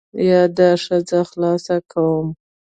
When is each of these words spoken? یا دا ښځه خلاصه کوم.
یا 0.29 0.41
دا 0.57 0.69
ښځه 0.83 1.19
خلاصه 1.29 1.75
کوم. 1.91 2.27